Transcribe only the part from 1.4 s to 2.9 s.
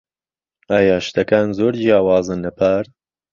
زۆر جیاوازن لە پار؟